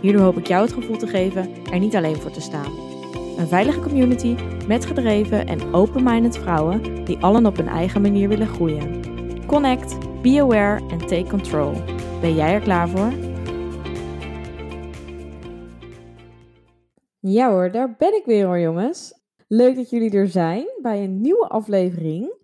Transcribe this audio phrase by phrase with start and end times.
[0.00, 2.72] Hierdoor hoop ik jou het gevoel te geven er niet alleen voor te staan.
[3.38, 8.46] Een veilige community met gedreven en open-minded vrouwen die allen op hun eigen manier willen
[8.46, 9.00] groeien.
[9.46, 11.72] Connect, be aware en take control.
[12.20, 13.12] Ben jij er klaar voor?
[17.18, 19.14] Ja hoor, daar ben ik weer hoor jongens.
[19.48, 22.34] Leuk dat jullie er zijn bij een nieuwe aflevering.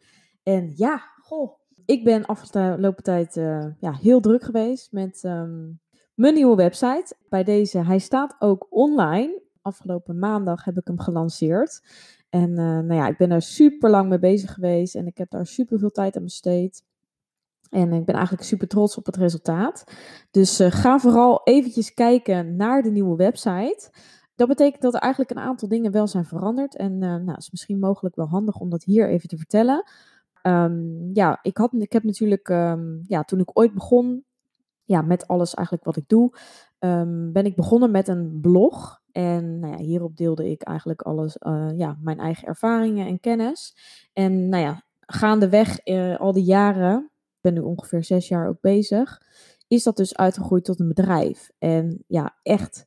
[0.42, 5.80] En ja, goh, ik ben afgelopen tijd uh, ja, heel druk geweest met um,
[6.16, 7.16] mijn nieuwe website.
[7.28, 9.42] Bij deze, hij staat ook online.
[9.62, 11.82] Afgelopen maandag heb ik hem gelanceerd.
[12.30, 15.30] En uh, nou ja, ik ben er super lang mee bezig geweest en ik heb
[15.30, 16.84] daar super veel tijd aan besteed.
[17.70, 19.84] En ik ben eigenlijk super trots op het resultaat.
[20.30, 23.90] Dus uh, ga vooral eventjes kijken naar de nieuwe website.
[24.34, 26.76] Dat betekent dat er eigenlijk een aantal dingen wel zijn veranderd.
[26.76, 29.84] En uh, nou, is misschien mogelijk wel handig om dat hier even te vertellen.
[30.42, 34.24] Um, ja, ik, had, ik heb natuurlijk, um, ja, toen ik ooit begon,
[34.86, 36.32] ja, met alles eigenlijk wat ik doe,
[36.78, 39.00] um, ben ik begonnen met een blog.
[39.12, 43.76] En nou ja, hierop deelde ik eigenlijk alles, uh, ja, mijn eigen ervaringen en kennis.
[44.12, 48.60] En nou ja, gaandeweg uh, al die jaren, ik ben nu ongeveer zes jaar ook
[48.60, 49.22] bezig,
[49.68, 51.50] is dat dus uitgegroeid tot een bedrijf.
[51.58, 52.86] En ja, echt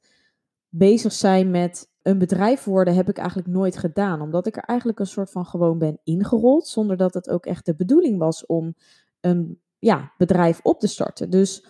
[0.69, 4.21] bezig zijn met een bedrijf worden heb ik eigenlijk nooit gedaan.
[4.21, 6.67] Omdat ik er eigenlijk een soort van gewoon ben ingerold.
[6.67, 8.75] Zonder dat het ook echt de bedoeling was om
[9.19, 11.29] een ja, bedrijf op te starten.
[11.29, 11.65] Dus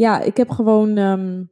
[0.00, 1.50] ja, ik heb gewoon um,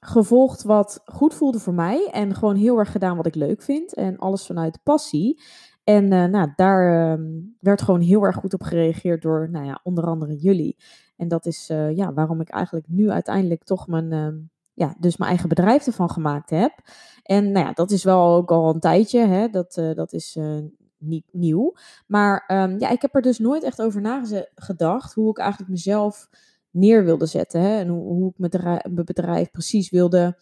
[0.00, 2.08] gevolgd wat goed voelde voor mij.
[2.12, 3.94] En gewoon heel erg gedaan wat ik leuk vind.
[3.94, 5.42] En alles vanuit passie.
[5.84, 9.80] En uh, nou, daar um, werd gewoon heel erg goed op gereageerd door nou ja,
[9.82, 10.76] onder andere jullie.
[11.16, 14.28] En dat is uh, ja, waarom ik eigenlijk nu uiteindelijk toch mijn, uh,
[14.74, 16.72] ja, dus mijn eigen bedrijf ervan gemaakt heb.
[17.22, 19.26] En nou ja, dat is wel ook al een tijdje.
[19.26, 19.48] Hè?
[19.48, 20.38] Dat, uh, dat is
[20.98, 21.74] niet nieuw.
[22.06, 22.44] Maar
[22.78, 26.28] ja, ik heb er dus nooit echt over nagedacht hoe ik eigenlijk mezelf
[26.74, 27.60] neer wilde zetten.
[27.60, 27.78] Hè?
[27.78, 30.36] En hoe, hoe ik mijn bedrijf precies wilde.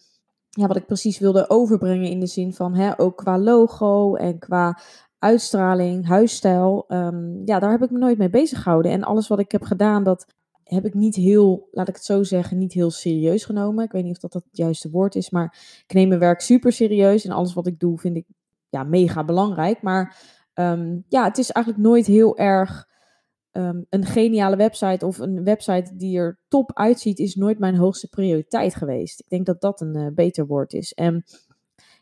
[0.49, 4.39] Ja, wat ik precies wilde overbrengen in de zin van hè, ook qua logo en
[4.39, 4.79] qua
[5.19, 6.85] uitstraling, huisstijl.
[6.87, 8.91] Um, ja, daar heb ik me nooit mee bezig gehouden.
[8.91, 10.25] En alles wat ik heb gedaan, dat
[10.63, 13.83] heb ik niet heel, laat ik het zo zeggen, niet heel serieus genomen.
[13.83, 15.57] Ik weet niet of dat, dat het juiste woord is, maar
[15.87, 18.25] ik neem mijn werk super serieus en alles wat ik doe vind ik
[18.69, 19.81] ja, mega belangrijk.
[19.81, 20.17] Maar
[20.53, 22.87] um, ja, het is eigenlijk nooit heel erg
[23.53, 28.09] um, een geniale website of een website die er top uitziet, is nooit mijn hoogste
[28.09, 29.19] prioriteit geweest.
[29.19, 30.93] Ik denk dat dat een uh, beter woord is.
[30.93, 31.23] En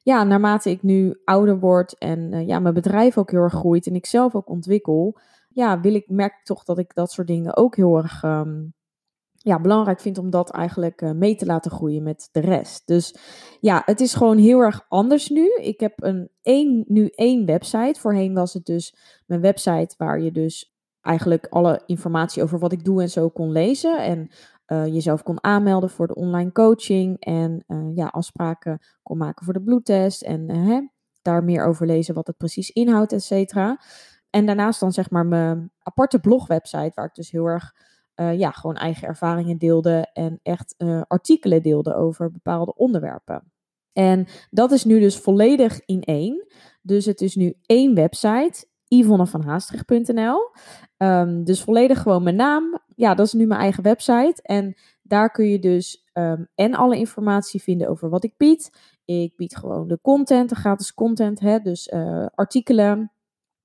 [0.03, 3.87] ja, naarmate ik nu ouder word en uh, ja, mijn bedrijf ook heel erg groeit
[3.87, 5.19] en ik zelf ook ontwikkel,
[5.49, 8.73] ja, wil ik, merk ik toch dat ik dat soort dingen ook heel erg um,
[9.43, 12.87] ja, belangrijk vind om dat eigenlijk uh, mee te laten groeien met de rest.
[12.87, 13.15] Dus
[13.59, 15.55] ja, het is gewoon heel erg anders nu.
[15.61, 17.99] Ik heb een één, nu één website.
[17.99, 18.95] Voorheen was het dus
[19.25, 23.51] mijn website waar je dus eigenlijk alle informatie over wat ik doe en zo kon
[23.51, 24.03] lezen.
[24.03, 24.29] En
[24.67, 27.19] uh, jezelf kon aanmelden voor de online coaching.
[27.19, 30.21] En uh, ja, afspraken kon maken voor de bloedtest.
[30.21, 30.87] En hè,
[31.21, 33.79] daar meer over lezen wat het precies inhoudt, et cetera.
[34.29, 37.73] En daarnaast dan zeg maar mijn aparte blogwebsite, waar ik dus heel erg
[38.15, 40.75] ja, gewoon eigen ervaringen deelde en echt
[41.07, 43.51] artikelen deelde over bepaalde onderwerpen.
[43.93, 46.45] En dat is nu dus volledig in één.
[46.81, 50.51] Dus het is nu één website, yvonnevanhaastrecht.nl.
[50.97, 52.79] Um, dus volledig gewoon mijn naam.
[52.95, 54.39] Ja, dat is nu mijn eigen website.
[54.41, 58.77] En daar kun je dus um, en alle informatie vinden over wat ik bied.
[59.05, 63.11] Ik bied gewoon de content, de gratis content, hè, dus uh, artikelen,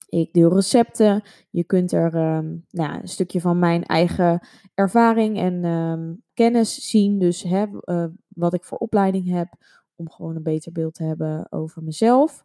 [0.08, 1.22] ik deel recepten.
[1.50, 7.18] Je kunt er um, nou, een stukje van mijn eigen ervaring en kennis zien.
[7.18, 9.48] Dus hè, uh, wat ik voor opleiding heb.
[9.96, 12.44] Om gewoon een beter beeld te hebben over mezelf.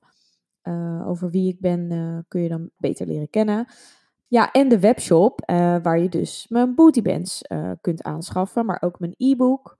[0.63, 3.65] Uh, over wie ik ben uh, kun je dan beter leren kennen.
[4.27, 5.41] Ja, en de webshop
[5.81, 7.41] waar je dus mijn bootybands
[7.81, 8.65] kunt aanschaffen.
[8.65, 9.77] Maar ook mijn e-book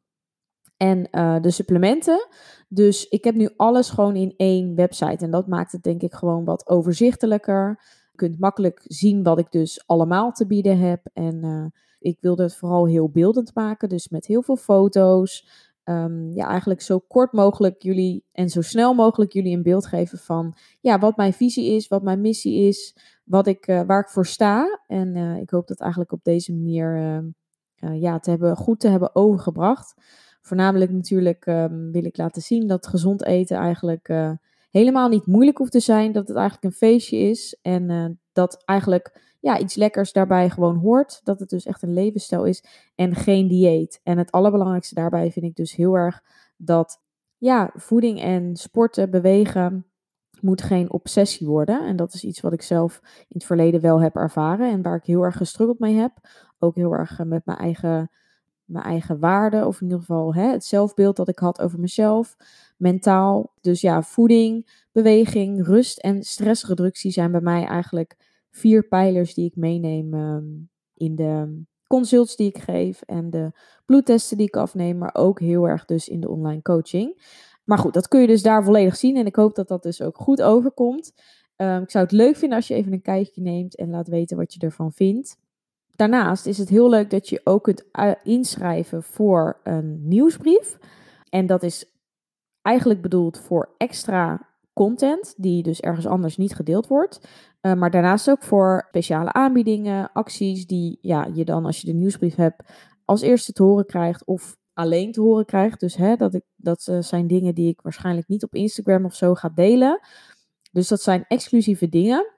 [0.78, 1.04] en
[1.42, 2.28] de supplementen.
[2.68, 5.26] Dus ik heb nu alles gewoon in één website.
[5.26, 7.80] En dat maakt het denk ik gewoon wat overzichtelijker.
[8.12, 11.02] Je kunt makkelijk zien wat ik dus allemaal te bieden heb.
[11.14, 13.90] En ik wilde het vooral heel beeldend maken.
[13.90, 15.48] Dus met heel veel foto's.
[15.92, 20.18] Um, ja, eigenlijk zo kort mogelijk jullie en zo snel mogelijk jullie een beeld geven
[20.18, 24.10] van ja, wat mijn visie is, wat mijn missie is, wat ik, uh, waar ik
[24.10, 24.80] voor sta.
[24.88, 27.24] En ik hoop dat eigenlijk op deze manier
[27.76, 29.94] ja, te hebben, goed te hebben overgebracht
[30.42, 34.10] voornamelijk natuurlijk ehm, wil ik laten zien dat gezond eten eigenlijk
[34.72, 36.12] helemaal niet moeilijk hoeft te zijn.
[36.12, 37.58] Dat het eigenlijk een feestje is.
[37.62, 41.22] En uh, dat eigenlijk ja, iets lekkers daarbij gewoon hoort.
[41.24, 42.64] Dat het dus echt een levensstijl is
[42.96, 44.00] en geen dieet.
[44.04, 46.22] En het allerbelangrijkste daarbij vind ik dus heel erg
[46.58, 47.02] dat
[47.38, 49.86] ja, voeding en sporten, bewegen
[50.42, 51.86] moet geen obsessie worden.
[51.88, 54.96] En dat is iets wat ik zelf in het verleden wel heb ervaren en waar
[54.96, 56.12] ik heel erg gestruggeld mee heb.
[56.60, 58.12] Ook heel erg eh, met mijn eigen,
[58.66, 62.36] mijn eigen waarde, of in ieder geval hè, het zelfbeeld dat ik had over mezelf,
[62.82, 63.54] mentaal.
[63.62, 68.16] Dus ja, voeding, beweging, rust en stressreductie zijn bij mij eigenlijk
[68.50, 70.46] vier pijlers die ik meeneem ehm,
[70.94, 73.52] in de consults die ik geef en de
[73.86, 77.22] bloedtesten die ik afneem, maar ook heel erg dus in de online coaching.
[77.64, 80.02] Maar goed, dat kun je dus daar volledig zien en ik hoop dat dat dus
[80.02, 81.14] ook goed overkomt.
[81.56, 84.38] Ehm, ik zou het leuk vinden als je even een kijkje neemt en laat weten
[84.38, 85.38] wat je ervan vindt.
[85.96, 90.78] Daarnaast is het heel leuk dat je ook kunt eh, inschrijven voor een nieuwsbrief.
[91.30, 91.91] En dat is
[92.62, 97.28] eigenlijk bedoeld voor extra content die dus ergens anders niet gedeeld wordt.
[97.62, 101.94] Uh, maar daarnaast ook voor speciale aanbiedingen, acties die ja, je dan als je de
[101.94, 102.64] nieuwsbrief hebt
[103.06, 105.80] als eerste te horen krijgt of alleen te horen krijgt.
[105.80, 109.16] Dus hè, dat, ik, dat uh, zijn dingen die ik waarschijnlijk niet op Instagram of
[109.16, 110.00] zo ga delen.
[110.72, 112.32] Dus dat zijn exclusieve dingen.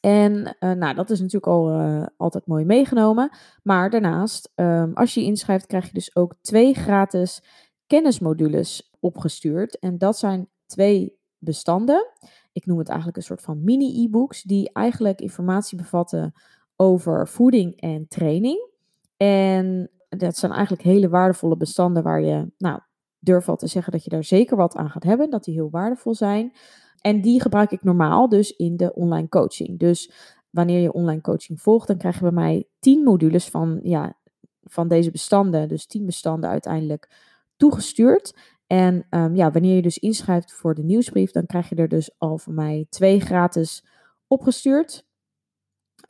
[0.00, 1.70] En uh, nou, dat is natuurlijk al
[2.16, 3.30] altijd mooi meegenomen.
[3.62, 7.42] Maar daarnaast, um, als je je inschrijft, krijg je dus ook twee gratis
[7.86, 9.78] kennismodules opgestuurd.
[9.78, 12.06] En dat zijn twee bestanden.
[12.52, 16.32] Ik noem het eigenlijk een soort van mini-e-books die eigenlijk informatie bevatten
[16.76, 18.68] over voeding en training.
[19.16, 22.80] En dat zijn eigenlijk hele waardevolle bestanden waar je, nou,
[23.18, 25.70] durf al te zeggen dat je daar zeker wat aan gaat hebben, dat die heel
[25.70, 26.52] waardevol zijn.
[27.00, 29.78] En die gebruik ik normaal dus in de online coaching.
[29.78, 30.10] Dus
[30.50, 34.16] wanneer je online coaching volgt, dan krijg je bij mij 10 modules van, ja,
[34.62, 37.08] van deze bestanden, dus 10 bestanden uiteindelijk
[37.56, 38.36] toegestuurd.
[38.66, 42.14] En um, ja, wanneer je dus inschrijft voor de nieuwsbrief, dan krijg je er dus
[42.18, 43.84] al van mij twee gratis
[44.26, 45.06] opgestuurd.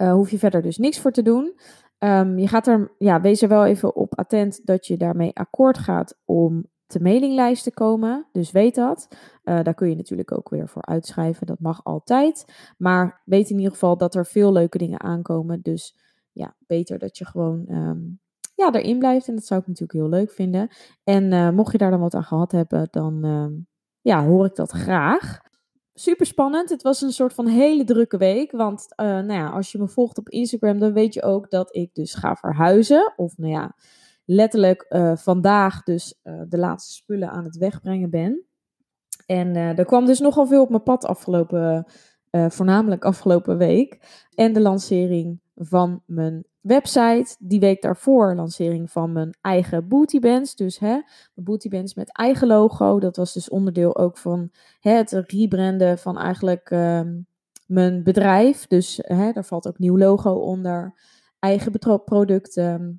[0.00, 1.58] Uh, hoef je verder dus niks voor te doen.
[1.98, 5.78] Um, je gaat er, ja, wees er wel even op attent dat je daarmee akkoord
[5.78, 8.28] gaat om te mailinglijst te komen.
[8.32, 9.08] Dus weet dat.
[9.44, 11.46] Uh, daar kun je natuurlijk ook weer voor uitschrijven.
[11.46, 12.44] Dat mag altijd.
[12.78, 15.62] Maar weet in ieder geval dat er veel leuke dingen aankomen.
[15.62, 15.98] Dus
[16.32, 18.20] ja, beter dat je gewoon um,
[18.54, 19.28] ja, erin blijft.
[19.28, 20.68] En dat zou ik natuurlijk heel leuk vinden.
[21.04, 23.46] En uh, mocht je daar dan wat aan gehad hebben, dan uh,
[24.00, 25.40] ja, hoor ik dat graag.
[25.94, 26.70] Super spannend.
[26.70, 28.50] Het was een soort van hele drukke week.
[28.50, 31.76] Want uh, nou ja, als je me volgt op Instagram, dan weet je ook dat
[31.76, 33.12] ik dus ga verhuizen.
[33.16, 33.76] Of nou ja,
[34.24, 38.44] letterlijk vandaag dus de laatste spullen aan het wegbrengen ben.
[39.26, 41.86] En er kwam dus nogal veel op mijn pad afgelopen,
[42.30, 43.98] voornamelijk afgelopen week.
[44.34, 47.36] En de lancering van mijn website.
[47.38, 50.54] Die week daarvoor lancering van mijn eigen bootybands.
[50.54, 51.04] Dus hè, mijn
[51.34, 53.00] bootybands met eigen logo.
[53.00, 57.00] Dat was dus onderdeel ook van hè, het rebranden van eigenlijk uh,
[57.66, 58.66] mijn bedrijf.
[58.66, 60.94] Dus hè, daar valt ook nieuw logo onder.
[61.38, 62.98] Eigen producten.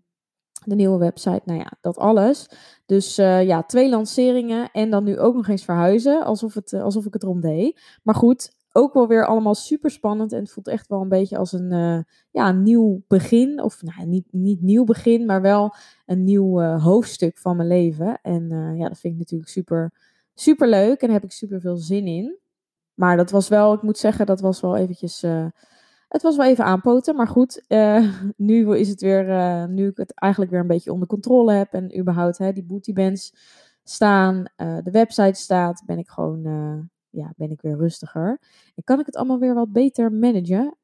[0.66, 2.50] De nieuwe website, nou ja, dat alles.
[2.86, 6.24] Dus uh, ja, twee lanceringen en dan nu ook nog eens verhuizen.
[6.24, 7.81] Alsof, het, uh, alsof ik het erom deed.
[8.04, 10.31] Maar goed, ook wel weer allemaal super spannend.
[10.31, 12.00] En het voelt echt wel een beetje als een, uh,
[12.31, 13.62] ja, nieuw begin.
[13.62, 15.75] Of nou, niet, niet nieuw begin, maar wel
[16.06, 18.19] een nieuw uh, hoofdstuk van mijn leven.
[18.22, 19.94] En uh, ja, dat vind ik natuurlijk super,
[20.34, 21.01] super leuk.
[21.01, 22.38] En daar heb ik super veel zin in.
[22.94, 25.22] Maar dat was wel, ik moet zeggen, dat was wel eventjes.
[26.08, 27.15] het was wel even aanpoten.
[27.15, 27.63] Maar goed,
[28.38, 29.25] nu is het weer.
[29.70, 31.74] nu ik het eigenlijk weer een beetje onder controle heb.
[31.74, 33.34] En überhaupt hè, die bootybands
[33.84, 34.46] staan.
[34.55, 35.84] de website staat.
[35.86, 36.44] Ben ik gewoon
[37.15, 38.39] ja, ben ik weer rustiger.
[38.75, 40.77] En kan ik het allemaal weer wat beter managen.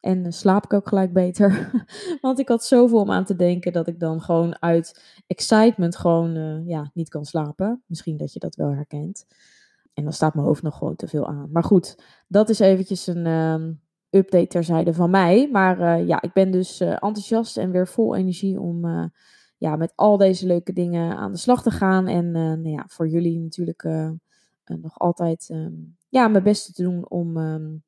[0.00, 1.70] En slaap ik ook gelijk beter.
[2.20, 6.36] Want ik had zoveel om aan te denken dat ik dan gewoon uit excitement gewoon
[6.36, 7.82] uh, ja, niet kan slapen.
[7.86, 9.26] Misschien dat je dat wel herkent.
[9.94, 11.48] En dan staat mijn hoofd nog gewoon te veel aan.
[11.52, 11.98] Maar goed,
[12.28, 15.48] dat is eventjes een um, update terzijde van mij.
[15.52, 19.10] Maar uh, ja, ik ben dus enthousiast en weer vol energie om
[19.56, 22.06] ja, met al deze leuke dingen aan de slag te gaan.
[22.06, 23.82] En nou ja, voor jullie natuurlijk
[24.64, 27.82] nog altijd um, ja, mijn best te doen om um,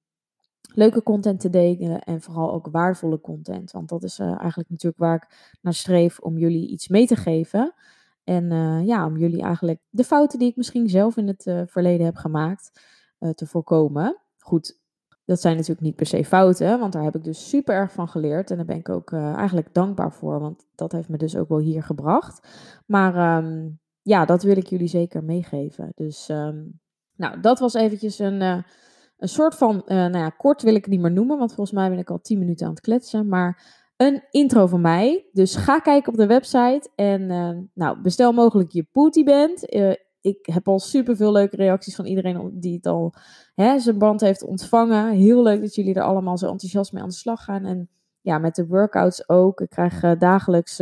[0.75, 3.71] leuke content te delen en vooral ook waardevolle content.
[3.71, 7.16] Want dat is uh, eigenlijk natuurlijk waar ik naar streef om jullie iets mee te
[7.16, 7.75] geven.
[8.25, 12.07] En uh, ja, om jullie eigenlijk de fouten die ik misschien zelf in het verleden
[12.07, 12.81] heb gemaakt
[13.35, 14.16] te voorkomen.
[14.38, 14.81] Goed,
[15.25, 18.09] dat zijn natuurlijk niet per se fouten, want daar heb ik dus super erg van
[18.09, 18.50] geleerd.
[18.50, 21.59] En daar ben ik ook eigenlijk dankbaar voor, want dat heeft me dus ook wel
[21.59, 22.49] hier gebracht.
[22.87, 25.92] Maar um, ja, dat wil ik jullie zeker meegeven.
[25.94, 26.80] Dus um,
[27.16, 28.62] nou, dat was eventjes een, uh,
[29.18, 31.76] een soort van, uh, nou ja, kort wil ik het niet meer noemen, want volgens
[31.76, 33.28] mij ben ik al tien minuten aan het kletsen.
[33.28, 35.28] Maar een intro van mij.
[35.32, 39.75] Dus ga kijken op de website en uh, nou, bestel mogelijk je Pooty Band.
[39.75, 43.14] Uh, ik heb al super veel leuke reacties van iedereen die het al
[43.54, 45.12] hè, zijn band heeft ontvangen.
[45.12, 47.64] Heel leuk dat jullie er allemaal zo enthousiast mee aan de slag gaan.
[47.64, 47.88] En
[48.20, 49.61] ja, met de workouts ook.
[49.61, 50.80] Ik krijg dagelijks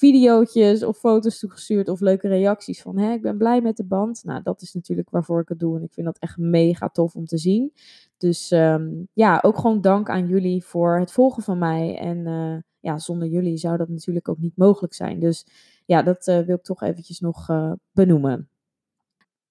[0.00, 4.24] videootjes of foto's toegestuurd of leuke reacties van hè, ik ben blij met de band.
[4.24, 7.14] Nou, dat is natuurlijk waarvoor ik het doe en ik vind dat echt mega tof
[7.14, 7.72] om te zien.
[8.16, 11.98] Dus um, ja, ook gewoon dank aan jullie voor het volgen van mij.
[11.98, 15.20] En uh, ja, zonder jullie zou dat natuurlijk ook niet mogelijk zijn.
[15.20, 15.46] Dus
[15.86, 18.48] ja, dat uh, wil ik toch eventjes nog uh, benoemen.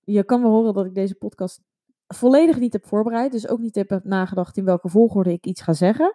[0.04, 1.62] Je kan wel horen dat ik deze podcast
[2.16, 3.32] volledig niet heb voorbereid.
[3.32, 6.14] Dus ook niet heb nagedacht in welke volgorde ik iets ga zeggen.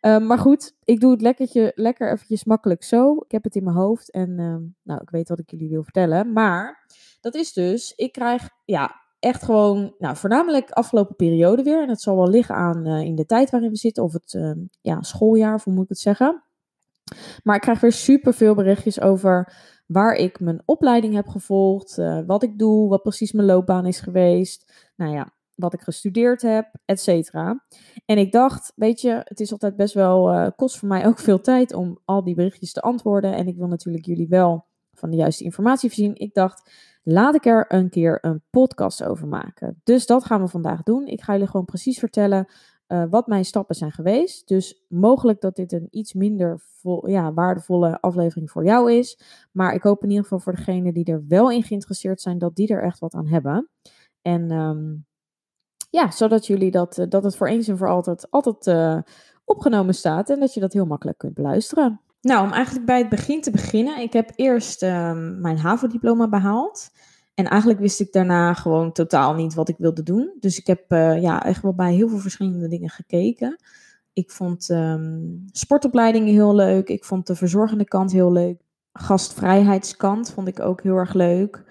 [0.00, 3.14] Uh, maar goed, ik doe het lekkertje, lekker eventjes makkelijk zo.
[3.14, 5.82] Ik heb het in mijn hoofd en uh, nou, ik weet wat ik jullie wil
[5.82, 6.32] vertellen.
[6.32, 6.86] Maar
[7.20, 11.82] dat is dus, ik krijg ja, echt gewoon, nou, voornamelijk afgelopen periode weer.
[11.82, 14.02] En het zal wel liggen aan uh, in de tijd waarin we zitten.
[14.02, 14.38] Of het
[14.80, 16.42] ja, schooljaar, of hoe moet ik het zeggen.
[17.42, 19.52] Maar ik krijg weer super veel berichtjes over
[19.92, 24.00] waar ik mijn opleiding heb gevolgd, uh, wat ik doe, wat precies mijn loopbaan is
[24.00, 27.64] geweest, nou ja, wat ik gestudeerd heb, et cetera.
[28.04, 31.18] En ik dacht, weet je, het is altijd best wel, uh, kost voor mij ook
[31.18, 33.34] veel tijd om al die berichtjes te antwoorden.
[33.34, 36.14] En ik wil natuurlijk jullie wel van de juiste informatie voorzien.
[36.14, 36.70] Ik dacht,
[37.02, 39.80] laat ik er een keer een podcast over maken.
[39.84, 41.06] Dus dat gaan we vandaag doen.
[41.06, 42.48] Ik ga jullie gewoon precies vertellen
[42.92, 44.48] uh, wat mijn stappen zijn geweest.
[44.48, 46.62] Dus mogelijk dat dit een iets minder
[47.06, 49.20] ja, waardevolle aflevering voor jou is.
[49.52, 52.56] Maar ik hoop in ieder geval voor degenen die er wel in geïnteresseerd zijn, dat
[52.56, 53.68] die er echt wat aan hebben.
[54.22, 55.06] En um,
[55.90, 58.98] ja, zodat jullie dat, uh, dat het voor eens en voor altijd, altijd uh,
[59.44, 62.00] opgenomen staat en dat je dat heel makkelijk kunt beluisteren.
[62.20, 64.00] Nou, om eigenlijk bij het begin te beginnen.
[64.00, 66.90] Ik heb eerst um, mijn HAVO-diploma behaald.
[67.40, 70.36] En eigenlijk wist ik daarna gewoon totaal niet wat ik wilde doen.
[70.40, 73.56] Dus ik heb uh, ja, echt wel bij heel veel verschillende dingen gekeken.
[74.12, 76.88] Ik vond um, sportopleidingen heel leuk.
[76.88, 78.62] Ik vond de verzorgende kant heel leuk.
[78.92, 81.64] Gastvrijheidskant vond ik ook heel erg leuk.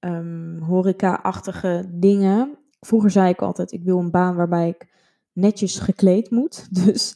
[0.00, 2.58] Um, Horeca-achtige dingen.
[2.80, 4.88] Vroeger zei ik altijd, ik wil een baan waarbij ik
[5.32, 6.68] netjes gekleed moet.
[6.84, 7.14] Dus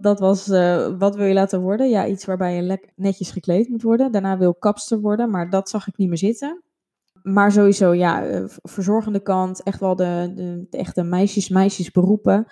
[0.00, 1.88] dat was, uh, wat wil je laten worden?
[1.88, 4.12] Ja, iets waarbij je netjes gekleed moet worden.
[4.12, 6.63] Daarna wil ik kapster worden, maar dat zag ik niet meer zitten
[7.24, 12.46] maar sowieso, ja, eh, verzorgende kant, echt wel de, de, de echte meisjes, meisjes beroepen.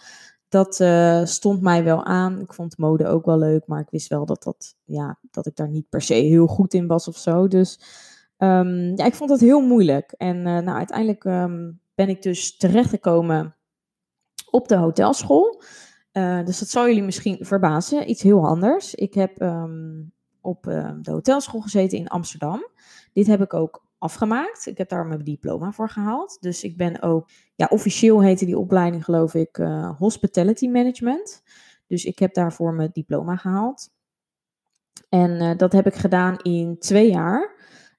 [0.48, 2.40] Dat uh, stond mij wel aan.
[2.40, 5.56] Ik vond mode ook wel leuk, maar ik wist wel dat, dat, ja, dat ik
[5.56, 7.48] daar niet per se heel goed in was of zo.
[7.48, 7.80] Dus
[8.38, 10.12] um, ja, ik vond dat heel moeilijk.
[10.16, 13.56] En uh, nou, uiteindelijk um, ben ik dus terechtgekomen
[14.50, 15.62] op de hotelschool.
[16.44, 18.10] Dus dat zou jullie misschien verbazen.
[18.10, 18.94] Iets heel anders.
[18.94, 20.62] Ik heb um, op
[21.02, 22.66] de hotelschool gezeten in Amsterdam.
[23.12, 24.66] Dit heb ik ook afgemaakt.
[24.66, 26.38] Ik heb daar mijn diploma voor gehaald.
[26.40, 31.42] Dus ik ben ook, ja, officieel heette die opleiding geloof ik uh, Hospitality Management.
[31.86, 33.90] Dus ik heb daarvoor mijn diploma gehaald.
[35.08, 37.54] En uh, dat heb ik gedaan in twee jaar.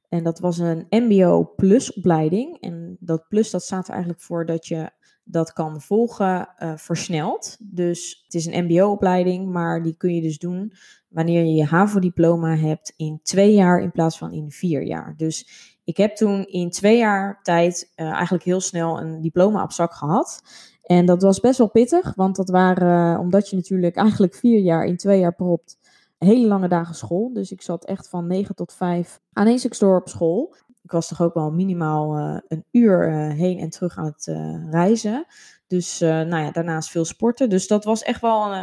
[0.10, 2.58] En dat was een MBO plus opleiding.
[2.60, 4.92] En dat plus dat staat er eigenlijk voor dat je
[5.24, 7.58] dat kan volgen uh, versneld.
[7.60, 10.74] Dus het is een MBO-opleiding, maar die kun je dus doen
[11.08, 15.14] wanneer je je HAVO-diploma hebt in twee jaar in plaats van in vier jaar.
[15.18, 19.72] Dus ik heb toen in twee jaar tijd uh, eigenlijk heel snel een diploma op
[19.72, 20.42] zak gehad.
[20.84, 24.60] En dat was best wel pittig, want dat waren, uh, omdat je natuurlijk eigenlijk vier
[24.60, 25.78] jaar in twee jaar propt,
[26.18, 27.34] hele lange dagen school.
[27.34, 30.56] Dus ik zat echt van 9 tot 5 aan stuk door op school.
[30.84, 34.26] Ik was toch ook wel minimaal uh, een uur heen en terug aan het
[34.70, 35.26] reizen.
[35.68, 37.50] Dus nou ja, daarnaast veel sporten.
[37.50, 38.54] Dus dat was echt wel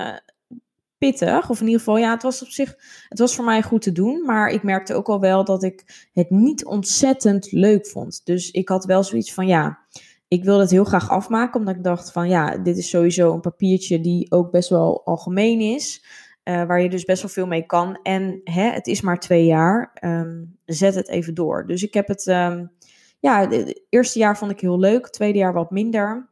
[1.01, 1.51] pittig.
[1.51, 2.77] Of in ieder geval, ja, het was op zich,
[3.09, 4.25] het was voor mij goed te doen.
[4.25, 8.21] Maar ik merkte ook al wel dat ik het niet ontzettend leuk vond.
[8.25, 9.79] Dus ik had wel zoiets van, ja,
[10.29, 11.61] ik wilde het heel graag afmaken.
[11.61, 15.61] Omdat ik dacht van, ja, dit is sowieso een papiertje die ook best wel algemeen
[15.61, 16.05] is.
[16.45, 17.99] Uh, waar je dus best wel veel mee kan.
[18.03, 19.93] En hè, het is maar twee jaar.
[20.05, 21.67] Um, zet het even door.
[21.67, 22.71] Dus ik heb het, um,
[23.19, 25.05] ja, het eerste jaar vond ik heel leuk.
[25.05, 26.30] Het tweede jaar wat minder.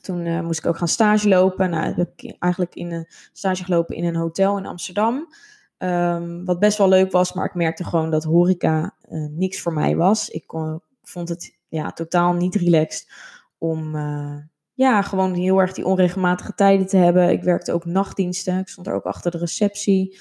[0.00, 1.70] Toen uh, moest ik ook gaan stage lopen.
[1.70, 5.26] Nou, heb ik eigenlijk in een stage gelopen in een hotel in Amsterdam.
[5.78, 9.72] Um, wat best wel leuk was, maar ik merkte gewoon dat horeca uh, niks voor
[9.72, 10.28] mij was.
[10.28, 10.44] Ik
[11.02, 13.12] vond het ja, totaal niet relaxed
[13.58, 14.36] om uh,
[14.74, 17.30] ja, gewoon heel erg die onregelmatige tijden te hebben.
[17.30, 18.58] Ik werkte ook nachtdiensten.
[18.58, 20.18] Ik stond er ook achter de receptie.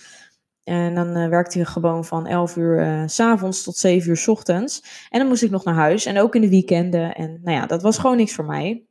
[0.64, 4.28] En dan werkte ik gewoon van 11 uur uh, s avonds tot 7 uur s
[4.28, 4.84] ochtends.
[5.10, 6.06] En dan moest ik nog naar huis.
[6.06, 7.16] En ook in de weekenden.
[7.16, 8.87] En nou ja, dat was gewoon niks voor mij.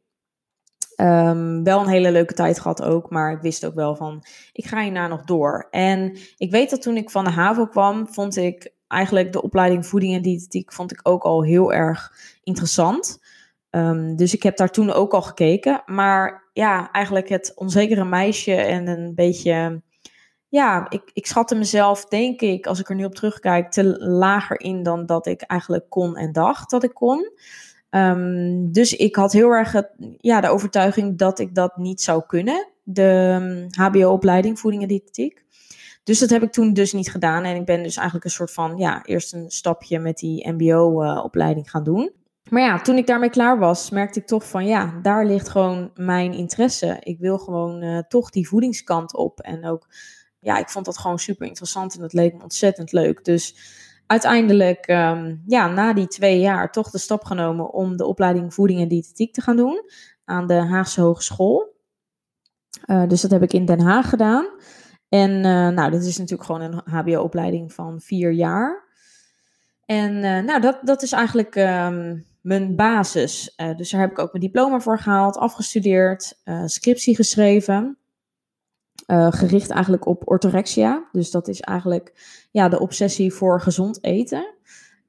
[0.97, 4.67] Um, wel een hele leuke tijd gehad ook, maar ik wist ook wel van, ik
[4.67, 5.67] ga hierna nog door.
[5.71, 9.87] En ik weet dat toen ik van de HAVO kwam, vond ik eigenlijk de opleiding
[9.87, 12.13] voeding en diëtetiek vond ik ook al heel erg
[12.43, 13.19] interessant.
[13.71, 15.83] Um, dus ik heb daar toen ook al gekeken.
[15.87, 19.83] Maar ja, eigenlijk het onzekere meisje en een beetje
[20.49, 24.61] ja, ik, ik schatte mezelf, denk ik, als ik er nu op terugkijk, te lager
[24.61, 27.31] in dan dat ik eigenlijk kon en dacht dat ik kon.
[27.91, 29.83] Ehm, dus ik had heel erg
[30.19, 32.69] ja, de overtuiging dat ik dat niet zou kunnen.
[32.83, 35.45] De HBO-opleiding ehm, voeding en.
[36.05, 37.45] Dus dat heb ik toen dus niet gedaan.
[37.45, 41.71] En ik ben dus eigenlijk een soort van, ja, eerst een stapje met die MBO-opleiding
[41.71, 42.13] gaan doen.
[42.51, 45.91] Maar ja, toen ik daarmee klaar was, merkte ik toch van, ja, daar ligt gewoon
[45.95, 46.97] mijn interesse.
[47.01, 49.41] Ik wil gewoon uh, toch die voedingskant op.
[49.41, 49.87] En ook,
[50.41, 53.25] ja, ik vond dat gewoon super interessant en het leek me ontzettend leuk.
[53.25, 53.57] Dus
[54.07, 58.81] uiteindelijk, um, ja, na die twee jaar toch de stap genomen om de opleiding voeding
[58.81, 59.91] en diëtetiek te gaan doen
[60.25, 61.75] aan de Haagse Hogeschool.
[62.87, 64.47] Uh, dus dat heb ik in Den Haag gedaan.
[65.09, 68.85] En uh, nou, dit is natuurlijk gewoon een HBO-opleiding van vier jaar.
[69.85, 73.55] En uh, nou, dat, dat is eigenlijk um, mijn basis.
[73.77, 77.99] Dus daar heb ik ook mijn diploma voor gehaald, afgestudeerd, scriptie geschreven.
[79.31, 81.05] Gericht eigenlijk op orthorexia.
[81.13, 82.13] Dus dat is eigenlijk
[82.51, 84.55] ja, de obsessie voor gezond eten.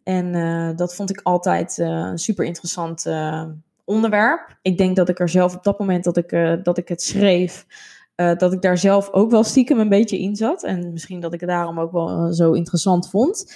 [0.03, 0.32] En
[0.75, 3.06] dat vond ik altijd een super interessant
[3.86, 4.58] onderwerp.
[4.62, 7.65] Ik denk dat ik er zelf op dat moment dat ik, dat ik het schreef
[8.15, 10.63] dat ik daar zelf ook wel stiekem een beetje in zat.
[10.63, 13.53] En misschien dat ik het daarom ook wel zo interessant vond.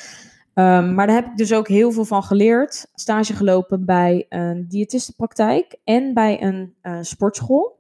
[0.54, 2.88] Um, maar daar heb ik dus ook heel veel van geleerd.
[2.94, 7.80] Stage gelopen bij een diëtistenpraktijk en bij een sportschool.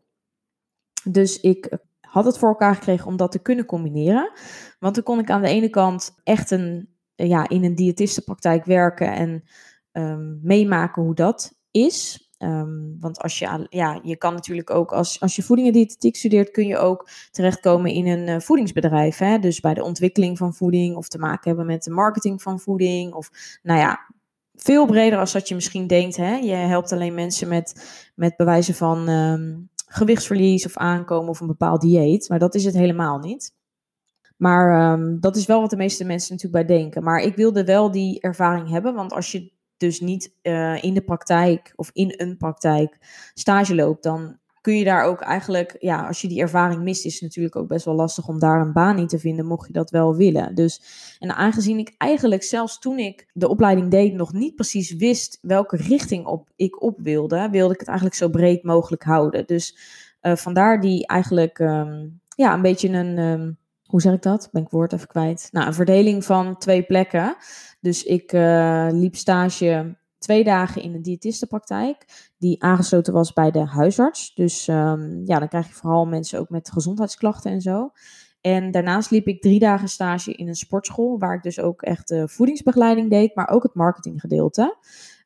[1.03, 1.77] Dus ik
[2.11, 4.31] had het voor elkaar gekregen om dat te kunnen combineren.
[4.79, 9.13] Want dan kon ik aan de ene kant echt een, ja, in een diëtistenpraktijk werken
[9.13, 9.43] en
[9.91, 12.29] um, meemaken hoe dat is.
[12.37, 16.15] Um, want als je, ja, je kan natuurlijk ook, als, als je voeding en diëtetiek
[16.15, 19.17] studeert, kun je ook terechtkomen in een uh, voedingsbedrijf.
[19.17, 19.39] Hè?
[19.39, 23.13] Dus bij de ontwikkeling van voeding of te maken hebben met de marketing van voeding.
[23.13, 23.29] Of
[23.63, 23.99] nou ja,
[24.55, 26.17] veel breder als dat je misschien denkt.
[26.17, 26.35] Hè?
[26.35, 27.73] Je helpt alleen mensen met,
[28.15, 32.29] met bewijzen van um, gewichtsverlies of aankomen of een bepaald dieet.
[32.29, 33.53] Maar dat is het helemaal niet.
[34.37, 37.03] Maar um, dat is wel wat de meeste mensen natuurlijk bij denken.
[37.03, 41.03] Maar ik wilde wel die ervaring hebben, want als je dus niet uh, in de
[41.03, 42.97] praktijk of in een praktijk
[43.33, 47.13] stage loopt, dan kun je daar ook eigenlijk, ja, als je die ervaring mist, is
[47.13, 49.73] het natuurlijk ook best wel lastig om daar een baan in te vinden, mocht je
[49.73, 50.55] dat wel willen.
[50.55, 50.81] Dus,
[51.19, 55.77] en aangezien ik eigenlijk zelfs toen ik de opleiding deed nog niet precies wist welke
[55.77, 59.47] richting op, ik op wilde, wilde ik het eigenlijk zo breed mogelijk houden.
[59.47, 59.77] Dus
[60.21, 64.49] uh, vandaar die eigenlijk, um, ja, een beetje een, um, hoe zeg ik dat?
[64.51, 65.49] Ben ik woord even kwijt.
[65.51, 67.35] Nou, een verdeling van twee plekken.
[67.79, 73.65] Dus ik uh, liep stage twee dagen in een diëtistenpraktijk, die aangesloten was bij de
[73.65, 74.33] huisarts.
[74.33, 77.91] Dus um, ja, dan krijg je vooral mensen ook met gezondheidsklachten en zo.
[78.41, 82.07] En daarnaast liep ik drie dagen stage in een sportschool, waar ik dus ook echt
[82.07, 84.77] de voedingsbegeleiding deed, maar ook het marketinggedeelte.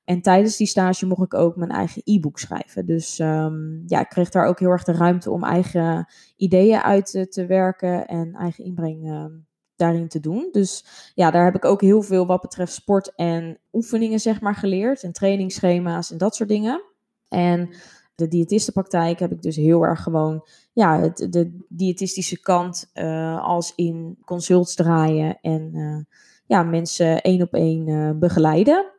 [0.04, 2.86] En tijdens die stage mocht ik ook mijn eigen e-book schrijven.
[2.86, 7.12] Dus um, ja, ik kreeg daar ook heel erg de ruimte om eigen ideeën uit
[7.12, 9.45] te, te werken en eigen inbreng um,
[9.76, 10.50] daarin te doen.
[10.52, 10.86] Dus
[11.16, 15.04] ja, daar heb ik ook heel veel wat betreft sport en oefeningen zeg maar geleerd.
[15.04, 16.84] En trainingsschema's en dat soort dingen.
[17.28, 17.70] En
[18.16, 23.74] de diëtistenpraktijk heb ik dus heel erg gewoon ja, het, de diëtistische kant uh, als
[23.76, 26.04] in consults draaien en uh,
[26.46, 28.92] ja, mensen één op één uh, begeleiden.